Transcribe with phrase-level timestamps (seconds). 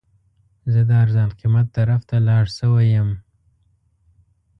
[0.71, 3.09] زه د ارزان قیمت طرف ته لاړ شوی یم.